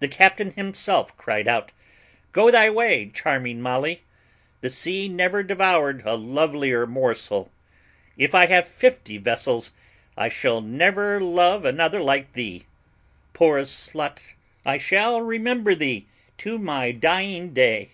The 0.00 0.08
captain 0.08 0.52
himself 0.52 1.14
cried 1.18 1.46
out, 1.46 1.72
'Go 2.32 2.50
thy 2.50 2.70
way, 2.70 3.10
charming 3.12 3.60
Molly, 3.60 4.02
the 4.62 4.70
sea 4.70 5.10
never 5.10 5.42
devoured 5.42 6.00
a 6.06 6.14
lovelier 6.14 6.86
morsel. 6.86 7.52
If 8.16 8.34
I 8.34 8.46
have 8.46 8.66
fifty 8.66 9.18
vessels 9.18 9.70
I 10.16 10.30
shall 10.30 10.62
never 10.62 11.20
love 11.20 11.66
another 11.66 12.00
like 12.00 12.32
thee. 12.32 12.64
Poor 13.34 13.60
slut! 13.66 14.20
I 14.64 14.78
shall 14.78 15.20
remember 15.20 15.74
thee 15.74 16.06
to 16.38 16.56
my 16.58 16.90
dying 16.90 17.52
day.' 17.52 17.90